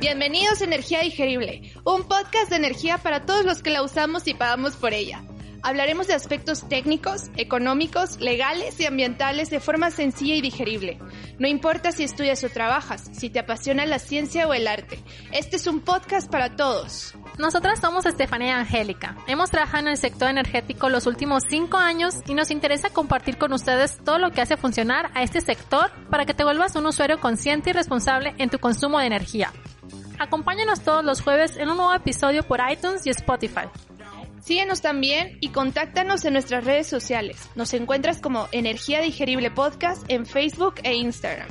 [0.00, 4.34] Bienvenidos a Energía Digerible, un podcast de energía para todos los que la usamos y
[4.34, 5.24] pagamos por ella.
[5.62, 10.98] Hablaremos de aspectos técnicos, económicos, legales y ambientales de forma sencilla y digerible.
[11.38, 14.98] No importa si estudias o trabajas, si te apasiona la ciencia o el arte.
[15.32, 17.14] Este es un podcast para todos.
[17.42, 19.16] Nosotras somos Estefanía Angélica.
[19.26, 23.52] Hemos trabajado en el sector energético los últimos cinco años y nos interesa compartir con
[23.52, 27.18] ustedes todo lo que hace funcionar a este sector para que te vuelvas un usuario
[27.18, 29.52] consciente y responsable en tu consumo de energía.
[30.20, 33.66] Acompáñanos todos los jueves en un nuevo episodio por iTunes y Spotify.
[34.40, 37.50] Síguenos también y contáctanos en nuestras redes sociales.
[37.56, 41.48] Nos encuentras como Energía Digerible Podcast en Facebook e Instagram.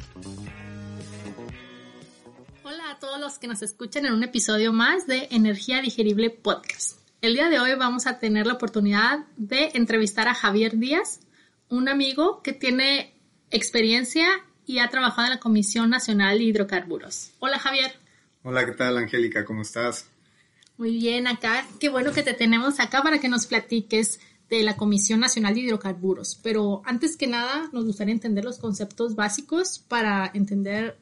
[2.71, 6.99] Hola a todos los que nos escuchan en un episodio más de Energía Digerible Podcast.
[7.19, 11.19] El día de hoy vamos a tener la oportunidad de entrevistar a Javier Díaz,
[11.67, 13.13] un amigo que tiene
[13.49, 14.25] experiencia
[14.65, 17.31] y ha trabajado en la Comisión Nacional de Hidrocarburos.
[17.39, 17.91] Hola Javier.
[18.43, 19.43] Hola, ¿qué tal Angélica?
[19.43, 20.05] ¿Cómo estás?
[20.77, 21.67] Muy bien, acá.
[21.77, 25.59] Qué bueno que te tenemos acá para que nos platiques de la Comisión Nacional de
[25.59, 26.39] Hidrocarburos.
[26.41, 30.97] Pero antes que nada, nos gustaría entender los conceptos básicos para entender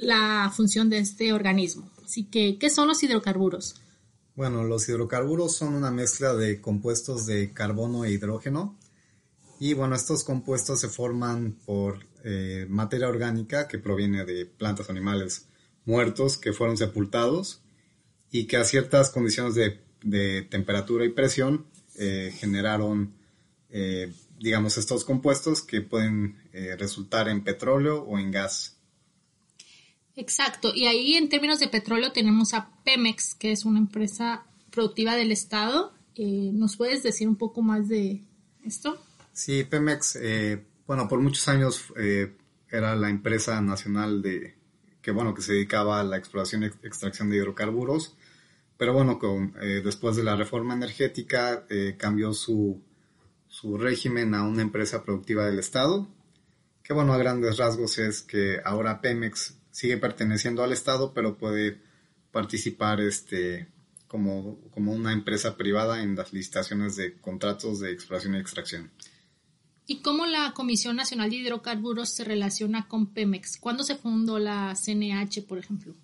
[0.00, 1.90] la función de este organismo.
[2.04, 3.80] Así que, ¿qué son los hidrocarburos?
[4.34, 8.78] Bueno, los hidrocarburos son una mezcla de compuestos de carbono e hidrógeno.
[9.58, 15.46] Y bueno, estos compuestos se forman por eh, materia orgánica que proviene de plantas animales
[15.84, 17.60] muertos que fueron sepultados
[18.30, 23.12] y que a ciertas condiciones de, temperatura y presión eh, generaron,
[23.68, 26.38] eh, digamos, estos compuestos que pueden
[26.78, 28.79] resultar en petróleo o en gas.
[30.16, 35.14] Exacto, y ahí en términos de petróleo tenemos a Pemex, que es una empresa productiva
[35.14, 35.92] del Estado.
[36.16, 38.22] ¿Nos puedes decir un poco más de
[38.64, 39.02] esto?
[39.32, 40.18] Sí, Pemex,
[40.86, 41.84] bueno, por muchos años
[42.70, 44.56] era la empresa nacional de,
[45.00, 48.14] que bueno, que se dedicaba a la exploración y extracción de hidrocarburos
[48.80, 49.18] pero bueno,
[49.60, 52.82] eh, después de la reforma energética eh, cambió su,
[53.46, 56.08] su régimen a una empresa productiva del Estado,
[56.82, 61.80] que bueno, a grandes rasgos es que ahora Pemex sigue perteneciendo al Estado, pero puede
[62.32, 63.68] participar este,
[64.06, 68.90] como, como una empresa privada en las licitaciones de contratos de exploración y extracción.
[69.86, 73.58] ¿Y cómo la Comisión Nacional de Hidrocarburos se relaciona con Pemex?
[73.58, 75.94] ¿Cuándo se fundó la CNH, por ejemplo?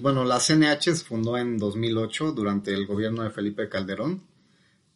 [0.00, 4.22] bueno, la CNH se fundó en 2008 durante el gobierno de Felipe Calderón.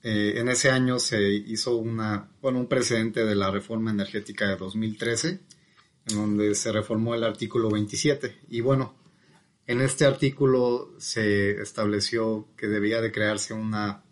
[0.02, 4.56] Eh, en ese año se hizo una, bueno, un precedente de la reforma energética de
[4.56, 5.40] 2013,
[6.06, 8.40] en donde se reformó el artículo 27.
[8.48, 8.94] Y bueno,
[9.66, 14.04] en este artículo se estableció que debía de crearse una,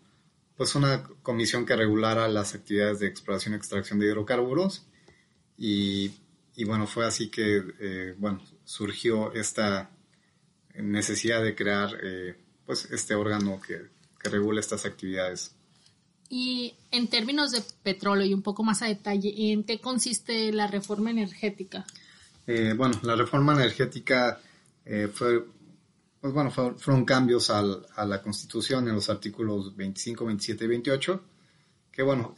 [0.57, 4.85] pues una comisión que regulara las actividades de exploración y extracción de hidrocarburos.
[5.57, 6.11] Y,
[6.65, 9.91] bueno, fue así que, eh, bueno, surgió esta
[10.73, 12.35] necesidad de crear eh,
[12.65, 13.83] pues este órgano que,
[14.21, 15.55] que regule estas actividades.
[16.29, 20.67] Y en términos de petróleo y un poco más a detalle, ¿en qué consiste la
[20.67, 21.85] reforma energética?
[22.47, 24.39] Eh, bueno, la reforma energética
[24.85, 25.45] eh, fue,
[26.19, 31.23] pues bueno, fueron cambios a la Constitución en los artículos 25, 27 y 28,
[31.91, 32.35] que bueno,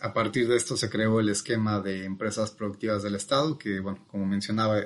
[0.00, 4.04] a partir de esto se creó el esquema de empresas productivas del Estado, que bueno,
[4.08, 4.78] como mencionaba,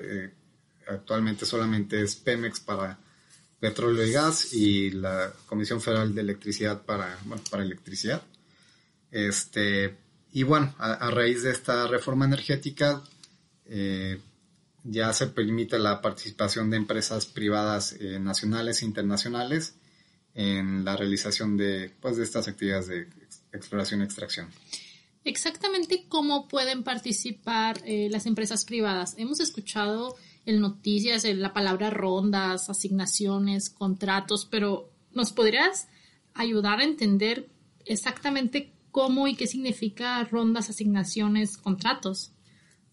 [0.86, 3.00] actualmente solamente es Pemex para
[3.60, 7.18] petróleo y gas y la Comisión Federal de Electricidad para,
[7.50, 8.22] para electricidad.
[9.10, 9.96] Este,
[10.32, 13.02] y bueno, a, raíz de esta reforma energética
[13.64, 14.20] eh,
[14.84, 19.74] ya se permite la participación de empresas privadas eh, nacionales e internacionales
[20.34, 23.08] en la realización de, pues, de estas actividades de
[23.52, 24.48] exploración y extracción.
[25.24, 29.14] Exactamente cómo pueden participar eh, las empresas privadas.
[29.18, 30.14] Hemos escuchado
[30.46, 35.88] en noticias, en la palabra rondas, asignaciones, contratos, pero ¿nos podrías
[36.34, 37.48] ayudar a entender
[37.84, 42.30] exactamente cómo y qué significa rondas, asignaciones, contratos?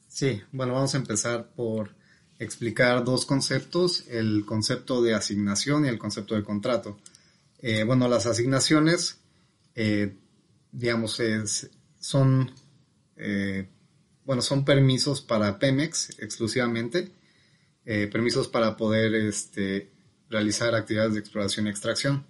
[0.07, 1.95] Sí, bueno, vamos a empezar por
[2.39, 6.97] explicar dos conceptos, el concepto de asignación y el concepto de contrato.
[7.59, 9.19] Eh, bueno, las asignaciones,
[9.75, 10.15] eh,
[10.71, 11.21] digamos,
[11.99, 12.51] son,
[13.15, 13.69] eh,
[14.25, 17.11] bueno, son permisos para Pemex exclusivamente
[17.85, 19.91] eh, permisos para poder este,
[20.29, 22.25] realizar actividades de exploración y extracción.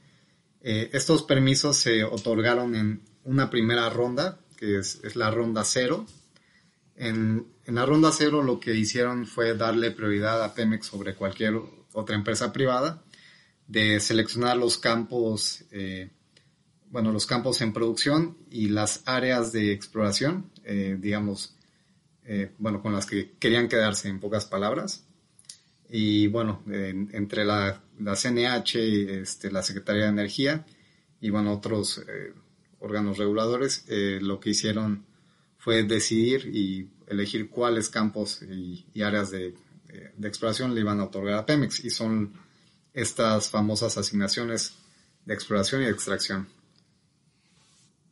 [0.61, 6.07] Eh, estos permisos se otorgaron en una primera ronda, que es, la ronda cero.
[6.95, 11.61] En, la ronda cero lo que hicieron fue darle prioridad a Pemex sobre cualquier
[11.93, 13.03] otra empresa privada,
[13.67, 16.09] de seleccionar los campos, eh,
[16.89, 21.55] bueno, los campos en producción y las áreas de exploración, digamos,
[22.57, 25.05] bueno, con las que querían quedarse en pocas palabras.
[25.89, 30.65] Y bueno, entre la, la CNH, este, la Secretaría de Energía
[31.21, 32.01] y bueno, otros
[32.79, 35.05] órganos reguladores, lo que hicieron
[35.57, 39.55] fue decidir y elegir cuáles campos y, áreas de,
[40.17, 41.85] de, exploración le iban a otorgar a Pemex.
[41.85, 42.33] Y son
[42.93, 44.73] estas famosas asignaciones
[45.25, 46.49] de exploración y extracción.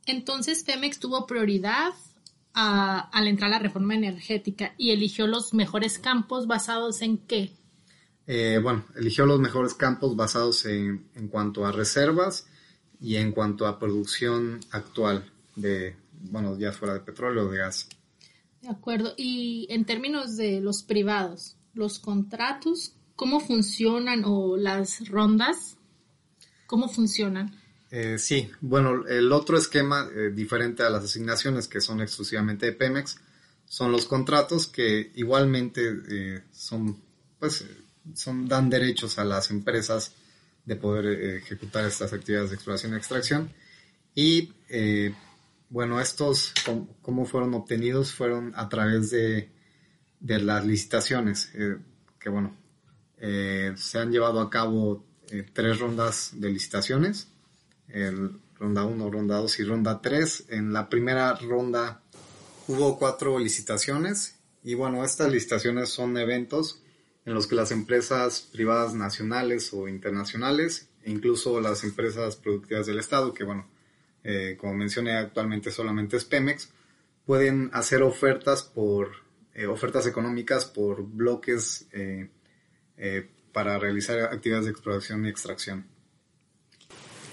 [0.06, 1.94] Entonces Pemex tuvo prioridad
[2.54, 7.52] al entrar a la reforma energética y eligió los mejores campos basados en qué?
[8.28, 12.48] Eh, bueno, eligió los mejores campos basados en, en, cuanto a reservas
[13.00, 17.88] y en cuanto a producción actual de, bueno, ya fuera de petróleo o de gas.
[18.62, 19.14] De acuerdo.
[19.18, 25.78] Y en términos de los privados, los contratos, ¿cómo funcionan o las rondas?
[26.68, 27.60] ¿Cómo funcionan?
[27.90, 32.72] Eh, sí, bueno, el otro esquema eh, diferente a las asignaciones que son exclusivamente de
[32.72, 33.20] Pemex
[33.66, 37.02] son los contratos que igualmente eh, son,
[37.40, 37.66] pues,
[38.14, 40.14] son, dan derechos a las empresas
[40.66, 43.52] de poder ejecutar estas actividades de exploración y extracción.
[44.14, 44.52] Y
[45.70, 46.54] bueno, estos,
[47.02, 48.14] ¿cómo fueron obtenidos?
[48.14, 49.50] Fueron a través de,
[50.20, 51.52] de las licitaciones,
[52.20, 52.56] que bueno,
[53.18, 55.06] se han llevado a cabo
[55.54, 57.28] tres rondas de licitaciones
[57.94, 60.46] el ronda 1, ronda 2 y ronda 3.
[60.50, 62.02] En la primera ronda
[62.68, 66.82] hubo cuatro licitaciones y bueno, estas licitaciones son eventos
[67.32, 73.00] en los que las empresas privadas nacionales o internacionales, e incluso las empresas productivas del
[73.00, 73.70] Estado, que bueno,
[74.26, 76.68] eh, como mencioné actualmente solamente es Pemex,
[77.26, 79.12] pueden hacer ofertas por
[79.54, 82.30] eh, ofertas económicas por bloques eh,
[83.54, 85.88] para realizar actividades de exploración y extracción.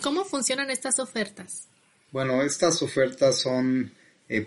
[0.01, 1.67] ¿Cómo funcionan estas ofertas?
[2.13, 3.93] Bueno, estas ofertas son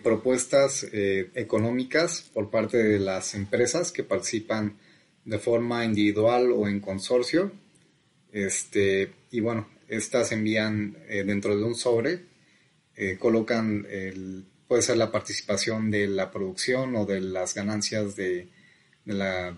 [0.03, 4.77] propuestas económicas por parte de las empresas que participan
[5.25, 7.51] de forma individual o en consorcio.
[8.31, 12.31] Este, y bueno, estas envían eh, dentro de un sobre,
[13.19, 18.49] colocan el, puede ser la participación de la producción o de las ganancias de,
[19.05, 19.57] la,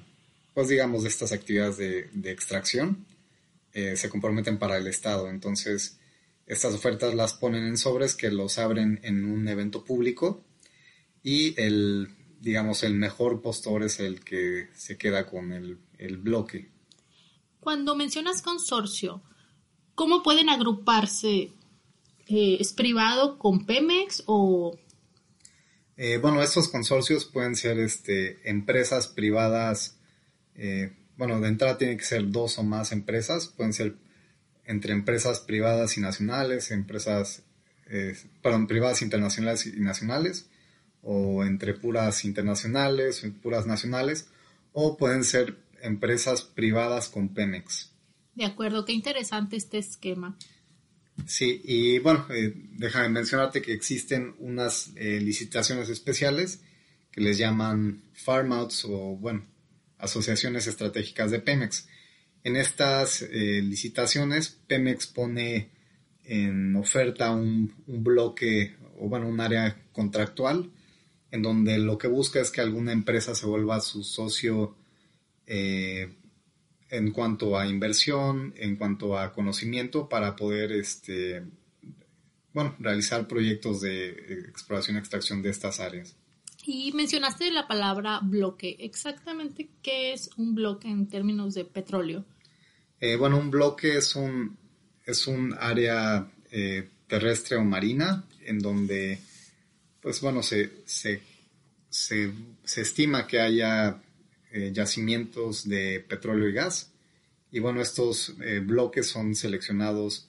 [0.53, 3.05] pues digamos, de estas actividades de, de extracción
[3.73, 5.29] eh, se comprometen para el Estado.
[5.29, 5.97] Entonces,
[6.45, 10.43] estas ofertas las ponen en sobres que los abren en un evento público
[11.23, 12.09] y el,
[12.43, 15.79] digamos, el mejor postor es el que se queda con el,
[16.17, 16.69] bloque.
[17.59, 19.23] Cuando mencionas consorcio,
[19.95, 21.53] ¿cómo pueden agruparse?
[22.27, 24.77] Eh, ¿Es privado con Pemex o...?
[25.95, 29.97] Eh, bueno, estos consorcios pueden ser este, empresas privadas
[31.17, 33.95] bueno, de entrada tiene que ser dos o más empresas, pueden ser
[34.65, 37.43] entre empresas privadas y nacionales, empresas,
[37.87, 40.49] eh, perdón, privadas internacionales y nacionales,
[41.03, 44.27] o entre puras internacionales, puras nacionales,
[44.71, 47.91] o pueden ser empresas privadas con Pemex.
[48.35, 50.37] De acuerdo, qué interesante este esquema.
[51.27, 56.61] Sí, y bueno, eh, déjame mencionarte que existen unas eh, licitaciones especiales
[57.11, 59.45] que les llaman farm outs o, bueno,
[59.99, 61.87] asociaciones estratégicas de Pemex.
[62.43, 65.69] En estas eh, licitaciones, Pemex pone
[66.25, 70.71] en oferta un, bloque o bueno, un área contractual
[71.33, 74.75] en donde lo que busca es que alguna empresa se vuelva su socio
[75.47, 76.13] eh,
[76.91, 81.41] en cuanto a inversión, en cuanto a conocimiento para poder este,
[82.53, 84.09] bueno, realizar proyectos de
[84.47, 86.15] exploración y extracción de estas áreas.
[86.67, 88.77] Y mencionaste la palabra bloque.
[88.79, 92.25] Exactamente, ¿qué es un bloque en términos de petróleo?
[92.99, 94.55] Eh, bueno, un bloque es un,
[95.03, 99.17] es un área eh, terrestre o marina en donde,
[99.99, 101.32] pues bueno, se, se,
[102.75, 104.01] estima que haya
[104.51, 106.91] eh, yacimientos de petróleo y gas.
[107.51, 108.33] Y bueno, estos
[108.63, 110.27] bloques son seleccionados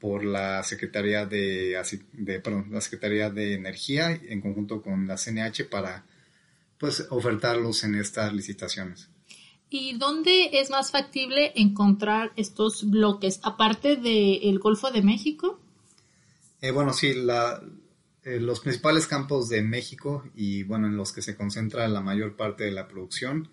[0.00, 1.80] por la Secretaría de,
[2.12, 6.04] de la Secretaría de Energía en conjunto con la CNH para
[6.78, 9.08] pues ofertarlos en estas licitaciones.
[9.70, 13.40] ¿Y dónde es más factible encontrar estos bloques?
[13.42, 15.58] Aparte del Golfo de México.
[16.60, 17.62] Eh, bueno, sí, la,
[18.24, 22.36] eh, los principales campos de México y bueno, en los que se concentra la mayor
[22.36, 23.50] parte de la producción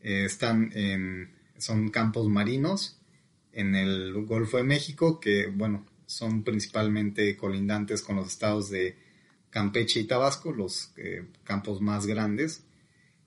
[0.00, 2.98] eh, están en, son campos marinos
[3.52, 8.96] en el Golfo de México, que bueno, son principalmente colindantes con los estados de
[9.50, 12.64] Campeche y Tabasco, los eh, campos más grandes.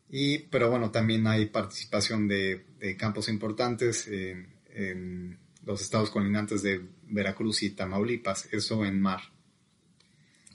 [0.09, 2.65] Y, pero bueno, también hay participación de,
[2.97, 9.21] campos importantes en, los estados colindantes de Veracruz y Tamaulipas, eso en mar.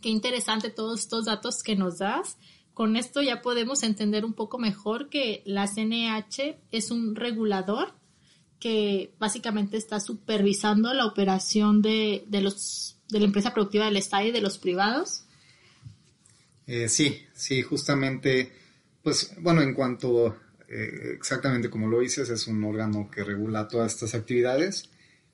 [0.04, 2.36] Qué interesante todos estos datos que nos das.
[2.74, 7.94] con esto ya podemos entender un poco mejor que la CNH es un regulador
[8.60, 14.30] que básicamente está supervisando la operación de, los, de la empresa productiva del Estado y
[14.30, 15.24] de los privados.
[16.66, 18.52] Eh, sí, sí, justamente,
[19.02, 20.36] pues bueno, en cuanto
[20.68, 24.90] eh, exactamente como lo dices, es un órgano que regula todas estas actividades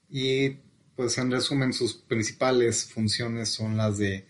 [0.08, 0.50] y
[0.94, 4.29] pues en resumen sus principales funciones son las de,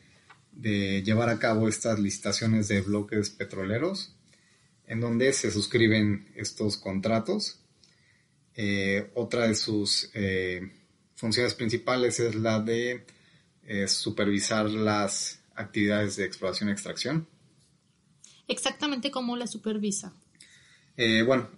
[0.53, 4.15] llevar a cabo estas licitaciones de bloques petroleros
[4.87, 7.61] en donde se suscriben estos contratos.
[8.55, 10.73] Eh, otra de sus eh,
[11.15, 13.07] funciones principales es la de
[13.87, 17.29] supervisar las actividades de exploración y extracción.
[18.49, 20.13] Exactamente cómo la supervisa.
[20.97, 21.49] Eh, bueno,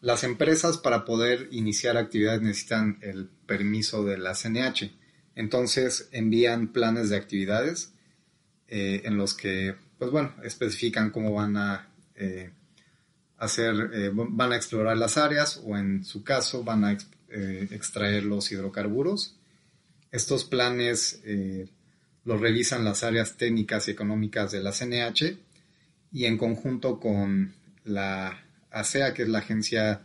[0.00, 4.90] las empresas para poder iniciar actividades necesitan el permiso de la CNH.
[5.36, 7.91] Entonces envían planes de actividades
[8.68, 12.50] eh, en los que, pues bueno, especifican cómo van a eh,
[13.38, 19.36] hacer, van a explorar las áreas o en su caso van a extraer los hidrocarburos.
[20.10, 21.22] Estos planes
[22.24, 25.38] los revisan las áreas técnicas y económicas de la CNH
[26.12, 27.54] y en conjunto con
[27.84, 30.02] la ASEA, que es la Agencia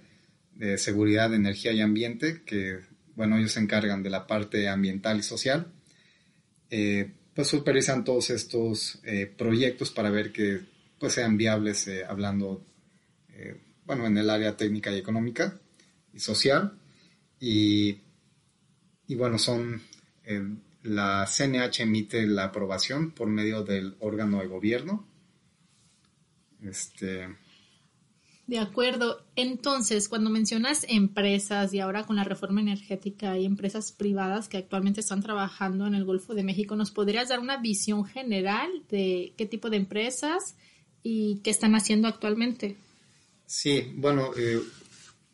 [0.56, 2.80] de Seguridad Energía y Ambiente, que,
[3.16, 5.68] bueno, ellos se encargan de la parte ambiental y social,
[6.70, 10.60] eh, pues supervisan todos estos eh, proyectos para ver que
[10.98, 12.66] pues, sean viables, eh, hablando,
[13.86, 15.60] bueno, en el área técnica y económica
[16.12, 16.80] y social.
[17.40, 18.00] Y,
[19.06, 19.84] y bueno, son,
[20.82, 25.08] la CNH emite la aprobación por medio del órgano de gobierno.
[26.64, 27.28] Este,
[28.48, 29.26] de acuerdo.
[29.36, 35.02] Entonces, cuando mencionas empresas y ahora con la reforma energética hay empresas privadas que actualmente
[35.02, 39.46] están trabajando en el Golfo de México, ¿nos podrías dar una visión general de qué
[39.46, 40.56] tipo de empresas
[41.04, 42.78] y qué están haciendo actualmente?
[43.46, 44.62] Sí, bueno, eh,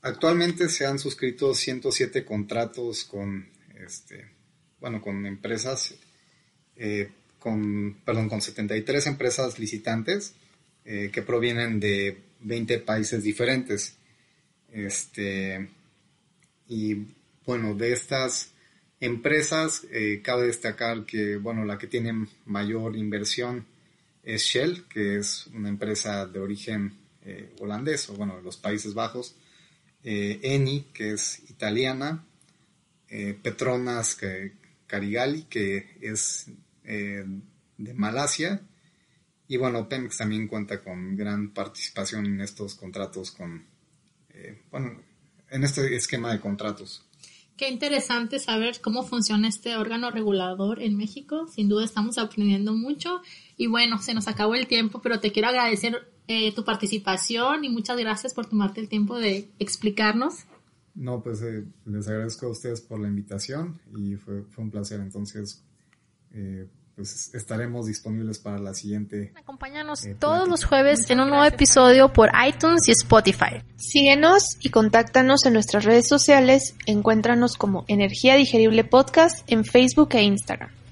[0.01, 4.31] actualmente se han suscrito 107 contratos con, este,
[4.79, 5.93] bueno, con empresas,
[6.75, 10.33] eh, con, perdón, con 73 empresas licitantes
[10.83, 13.95] eh, que provienen de 20 países diferentes.
[14.71, 15.69] Este,
[16.67, 17.05] y
[17.45, 18.51] bueno, de estas
[18.99, 23.65] empresas, eh, cabe destacar que, bueno, la que tiene mayor inversión
[24.23, 26.93] es Shell, que es una empresa de origen
[27.25, 29.35] eh, holandés, o bueno, de los Países Bajos,
[30.03, 32.25] eh, Eni, que es italiana,
[33.43, 34.17] Petronas
[34.87, 36.47] Carigali, que es
[36.83, 38.59] de Malasia,
[39.53, 43.63] y bueno, Pemex también cuenta con gran participación en estos contratos con,
[44.29, 44.99] eh, bueno,
[45.47, 47.05] en este esquema de contratos.
[47.55, 51.45] Qué interesante saber cómo funciona este órgano regulador en México.
[51.45, 53.21] Sin duda estamos aprendiendo mucho.
[53.55, 57.69] Y bueno, se nos acabó el tiempo, pero te quiero agradecer eh, tu participación y
[57.69, 60.45] muchas gracias por tomarte el tiempo de explicarnos.
[60.95, 64.99] No, pues eh, les agradezco a ustedes por la invitación y fue, fue un placer.
[64.99, 65.63] Entonces,
[66.95, 69.33] pues estaremos disponibles para la siguiente.
[69.35, 73.63] Acompáñanos eh, todos los jueves en un nuevo episodio por iTunes y Spotify.
[73.77, 76.75] Síguenos y contáctanos en nuestras redes sociales.
[76.85, 80.82] Encuéntranos como Energía Digerible Podcast en Facebook e Instagram.